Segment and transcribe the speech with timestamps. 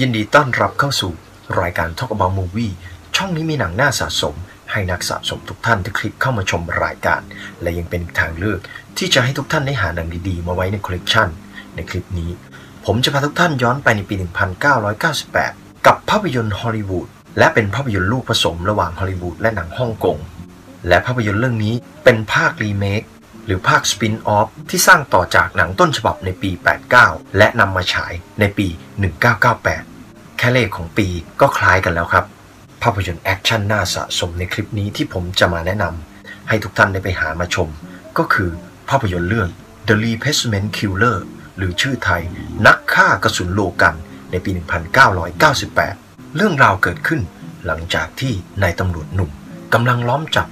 [0.00, 1.12] ยินดีต้อนรับเข้าสู่
[1.60, 2.72] รายการ Talk About Movie
[3.16, 4.34] ช่องนี้มีหนังน่าสะสม
[4.70, 7.20] ให้นักสะสมทุกท่านที่คลิกเข้ามาชมรายการ
[7.62, 8.60] และยังเป็นทางเลือก
[8.98, 11.28] ที่จะให้ทุกท่านได้หาหนังดีๆ มาไว้ในคอลเลกชัน
[11.74, 12.30] ในคลิปนี้
[12.84, 14.14] ผมจะพาทุกท่านย้อนไปในปี
[14.80, 20.18] 1998 กับภาพยนตร์ฮอลลีวูดและเป็นภาพยนตร์ลูกผสมระหว่างฮอลลีวูดและหนังฮ่องกง
[20.88, 21.74] และภาพยนตร์เรื่องนี้
[22.04, 23.02] เป็นภาครีเมค
[23.46, 26.50] หรือภาค spin-off ที่สร้างต่อจากหนังต้นฉบับในปี
[26.94, 28.66] 89 และนำมาฉายในปี
[29.30, 29.85] 1998
[30.46, 31.08] ตัวเลขของปี
[31.40, 32.24] ก็คล้ายกันแล้วครับ
[32.82, 37.68] ภาพยนตร์แอคชั่นน่าสะสมในคลิปนี้ที่ผมจะมาแนะนำให้ทุกท่านได้ไปหามาชม
[38.18, 38.50] ก็คือ
[38.88, 39.48] ภาพยนตร์เรื่อง
[39.88, 41.18] The Replacement Killer
[41.56, 42.22] หรือชื่อไทย
[42.66, 43.94] นักฆ่ากระสุนโลกันตร์
[44.30, 44.50] ในปี
[45.78, 47.20] 1998 เรื่องราวเกิดขึ้น
[47.66, 48.32] หลังจากที่
[48.62, 49.30] นายตำรวจหนุ่ม
[49.74, 50.48] กำลังล้อมจับ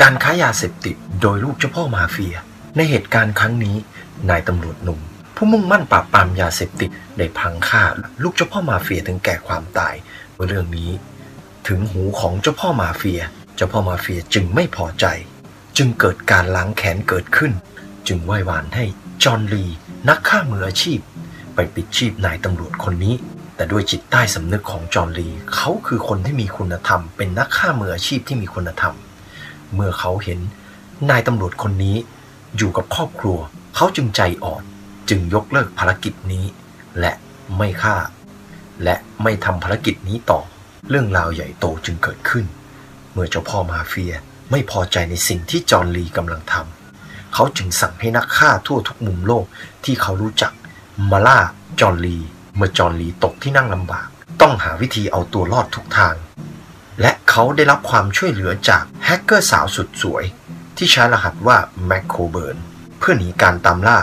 [0.00, 2.36] การค้ายาเสพติดโดยลูกเจ้าพ่อมาเฟีย
[2.76, 3.76] ในเหตุการณ์ครั้งนี้
[4.30, 5.00] นายตำรวจหนุ่ม
[5.40, 7.84] ผู้มุ่งมั่นปราบปรามยาเสพติดได้พังฆ่า
[8.22, 9.94] ลูกเจ้าพ่อมาเฟียถึงแก่ความตาย
[10.46, 10.90] เรื่องนี้
[11.68, 13.20] ถึงหูของเจ้าพ่อมาเฟีย
[13.56, 15.06] เจ้าพ่อมาเฟียจึงไม่พอใจ
[15.76, 17.52] จึงเกิดการล้างแค้นเกิดขึ้น
[18.08, 18.84] จึงไหว้วานให้
[19.24, 19.64] จอห์นลี
[20.08, 20.98] นักฆ่ามืออาชีพ
[21.54, 23.14] ไปปิดชีพนายตำรวจคนนี้
[23.56, 28.94] แต่ด้วยจิตใต้สำนึกของจอห์นลีเขาคือคนที่มีคุณธรรม เป็นนักฆ่ามืออาชีพที่มีคุณธรรม
[29.74, 30.38] เมื่อเขาเห็น
[31.10, 31.96] นายตำรวจคนนี้
[32.56, 33.38] อยู่กับครอบครัว
[33.76, 34.64] เขาจึงใจอ่อน
[35.08, 36.44] จึงยกเลิกภารกิจนี้
[37.00, 37.12] และ
[37.56, 37.96] ไม่ฆ่า
[38.84, 40.40] และไม่ทำภารกิจนี้ต่อ
[40.88, 42.44] เรื่องราวใหญ่โตจึงเกิดขึ้น
[43.12, 44.14] เมื่อเจ้าพ่อมาเฟีย
[44.50, 49.44] ไม่พอใจในสิ่งที่จอห์นลีกำลังทำเขาจึงสั่งให้นักฆ่าทั่วทุกมุมโลก
[49.84, 50.52] ที่เขารู้จัก
[51.10, 51.38] มาล่า
[51.80, 52.18] จอห์นลี
[52.56, 54.08] เมื่อจอห์นลีตกที่นั่งลำบาก
[54.40, 56.14] ต้องหาวิธีเอาตัวรอดทุกทาง
[57.00, 60.24] และเขาได้รับความช่วยเหลือจากแฮกเกอร์สาวสุดสวย
[60.76, 61.56] ที่ใช้รหัสว่า
[61.86, 62.56] Meg Coburn
[62.98, 63.98] เพื่อหนีการตามล่า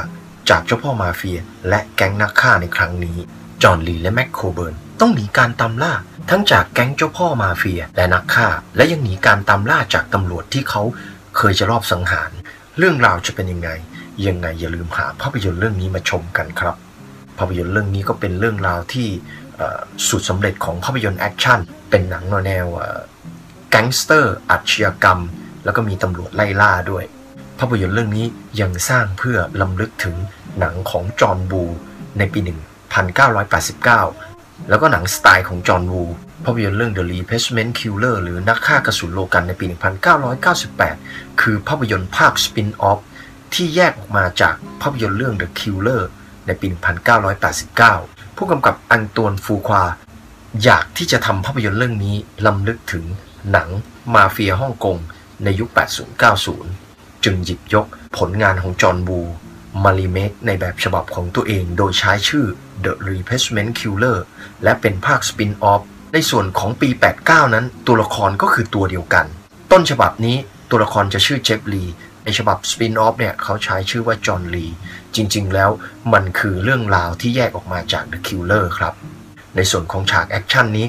[0.49, 1.39] จากเจ้าพ่อมาเฟีย
[1.69, 3.17] และแก๊งนักฆ่าในครั้งนี้
[3.63, 5.93] จอห์นลีและ Meg Coburn ต้องหนีการตามล่า
[6.29, 10.81] ทั้งจากแก๊งเจ้าพ่อมาเฟียและนักฆ่า และยังหนีการตามล่าจากตำรวจที่เขา
[11.37, 12.31] เคยจะลอบสังหาร
[12.77, 13.69] เรื่องราวจะเป็นยังไง
[14.27, 16.75] ยังไงอย่าลืมหาภาพยนตร์เรื่องนี้มาชมกันครับ
[17.37, 19.07] ภาพยนตร์เรื่องนี้ก็เป็นเรื่องราวที่
[20.09, 22.67] สูตรสำเร็จของภาพยนตร์แอคชั่น เป็นหนังแนว
[23.69, 25.19] แก๊งสเตอร์อาชญากรรม
[25.63, 27.03] แล้วก็มีตำรวจไล่ล่าด้วย
[27.59, 28.25] ภาพยนตร์เรื่องนี้
[28.61, 30.15] ยังสร้างเพื่อรำลึกถึง
[30.59, 31.63] หนังของจอห์นวู
[32.17, 32.39] ในปี
[33.29, 36.03] 1989 แล้วก็หนังสไตล์ของจอห์นวู
[36.45, 39.65] ภาพยนตร์เรื่อง The Replacement Killer หรือนักฆ่ากระสุนโลกันตร์ในปี
[40.53, 42.99] 1998 คือภาพยนตร์ภาค spin-off
[43.53, 46.01] ที่แยกออกมาจากภาพยนตร์เรื่อง The Killer
[46.45, 46.65] ในปี
[47.71, 49.83] 1989 ผู้กำกับอังตวนฟูควา
[50.63, 53.05] อยากที่จะทำภาพยนตร์เรื่องนี้ลำลึกถึง
[53.51, 53.69] หนัง
[54.13, 54.97] มาเฟียฮ่องกง
[55.43, 55.69] ในยุค
[56.29, 56.84] 80-90
[57.25, 57.85] จึงหยิบยก
[58.17, 59.19] ผลงานของจอห์นบู
[59.83, 62.45] มารีเมคในแบบฉบับของตัวเองโดยใช้ชื่อ
[62.83, 64.17] The Replacement Killer
[64.63, 65.81] และเป็นภาคสปินออฟ
[66.13, 66.89] ในส่วนของปี
[67.21, 69.25] 89 นั้น ตัวละครก็คือตัวเดียวกัน
[69.71, 70.37] ต้นฉบับนี้
[70.69, 71.83] ตัวละครจะชื่อเจฟลี
[72.23, 74.65] ในฉบับ spin-off เนี่ยเขาใช้ชื่อว่าจอห์นลี
[75.15, 75.69] จริงๆ แล้ว
[76.13, 78.93] มันคือเรื่องราวที่แยกออกมาจาก The Killer ครับ
[79.55, 80.85] ในส่วนของฉากแอคชั่นนี้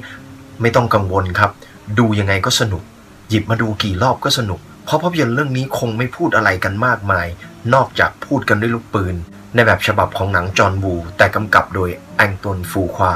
[0.61, 1.51] ไม่ต้องกังวลครับ
[1.99, 2.83] ดูยังไงก็สนุก
[3.29, 7.27] หยิบมาดูกี่รอบก็สนุก เพราะภาพยนตร์เรื่องนี้คงไม่พูดอะไรกันมากมาย
[7.75, 9.15] นอกจากพูดกันด้วยลูกปืน
[9.55, 13.15] ในแบบฉบับของหนังจอห์นวูแต่กำกับโดยแองตวนฟูควา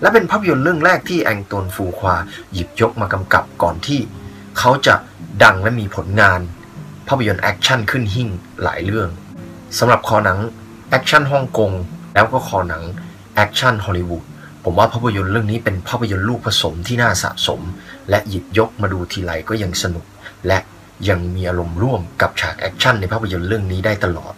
[0.00, 2.14] และเป็นภาพยนตร์เรื่องแรกที่แองตวนฟูควา
[2.52, 4.00] หยิบยกมากำกับก่อนที่
[4.58, 4.94] เขาจะ
[5.42, 6.40] ดังและมีผลงาน
[7.08, 8.28] ภาพยนตร์แอคชั่นขึ้นหิ้ง
[8.62, 9.08] หลายเรื่อง
[9.78, 10.38] สำหรับคอหนัง
[10.90, 11.72] แอคชั่นฮ่องกง
[12.14, 12.82] แล้วก็คอหนัง
[13.34, 14.24] แอคชั่นฮอลลีวูด
[14.64, 17.60] ผมว่าภาพยนตร์เรื่องนี้เป็นภาพยนตร์ลูกผสมที่น่าสะสม
[18.10, 20.04] และหยิบยกมาดูทีไรก็ยังสนุก
[20.46, 20.58] และ
[21.08, 24.34] ยังมีอารมณ์ร่วมกับฉากแอคชั่นในภาพยนตร์เรื่องนี้ได้ตลอด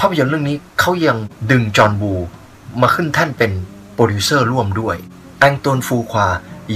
[0.00, 1.18] ภาพยนตร์เรื่องนี้เขายัง
[1.50, 2.12] ดึงจอห์นวู
[2.80, 3.52] มาขึ้นแท่นเป็น
[3.94, 4.96] โปรดิวเซอร์ร่วมด้วย
[5.40, 6.28] แองตนฟูควา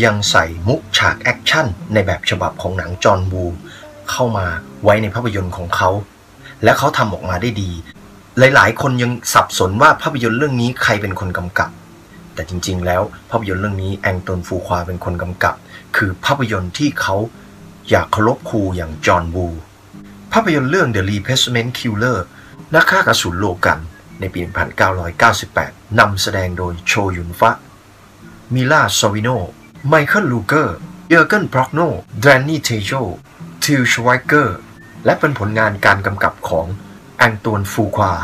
[0.04, 3.44] ยังใส่มุกฉากแอคชั่นในแบบฉบับของหนังจอห์นบู
[4.10, 4.46] เข้ามา
[4.82, 5.90] ไว้ในภาพยนตร์ของเขา
[6.64, 7.70] และเขาทำออกมาได้ดี
[8.38, 11.70] หลายๆ คนยังสับสนว่าภาพยนตร์เรื่องนี้ใครเป็นคนกำกับ
[12.34, 15.54] แต่จริงๆ แล้วภาพยนตร์เรื่องนี้แองตนฟูควาเป็นคนกำกับ
[15.96, 17.16] คือภาพยนตร์ที่เขา
[17.90, 19.46] อยากเคารพครูอย่างจอห์นบู
[20.32, 22.18] ภาพยนตร์เรื่อง The Replacement Killer
[22.74, 23.78] นักฆ่ากระสุนโลกัน
[24.20, 24.40] ในปี
[25.20, 27.50] 1998 นำแสดงโดยโชยุนฟะ
[28.54, 29.28] มิราซอร์วิโน
[29.88, 30.76] ไมเคิลรูเกอร์
[31.08, 31.80] เยอร์เกนพร็อคนาว
[32.20, 32.90] แดนนี่เทรโฮ
[33.62, 34.58] ทิลชไวเกอร์
[35.04, 36.66] และเป็นผลงานการกำกับของ
[37.18, 38.14] แองตวนฟูควา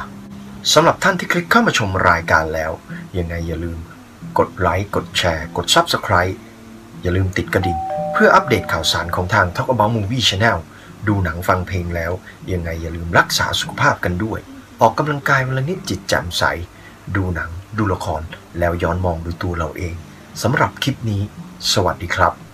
[0.72, 2.72] สำหรับท่านที่คลิกเข้ามาชมรายการแล้ว
[3.18, 3.78] ยังไงอย่าลืม
[4.38, 6.36] กดไลค์ กดแชร์ กด Subscribe
[7.02, 7.78] อย่าลืมติดกระดิ่ง
[8.12, 10.58] เพื่ออัปเดตข่าวสารของทาง Talk About Movie Channel
[11.08, 12.12] ดูหนังฟังเพลงแล้ว
[12.52, 14.40] ยังไงอย่าลืมรักษาสุขภาพกันด้วย
[14.80, 16.42] ออกกำลังกายวันละนิดจิตแจ่มใส
[17.16, 18.22] ดูหนัง ดูละคร
[18.58, 19.94] แล้วย้อนมองดูตัวเราเอง
[20.42, 21.22] สำหรับคลิปนี้
[21.72, 22.47] สวัสดีครับ